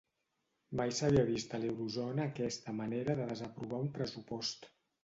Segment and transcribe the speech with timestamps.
[0.79, 4.73] Mai s'havia vist a l'Eurozona aquesta manera de desaprovar un pressupost